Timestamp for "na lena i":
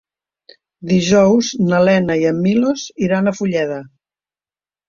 1.67-2.27